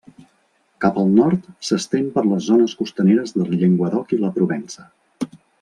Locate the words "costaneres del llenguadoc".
2.81-4.19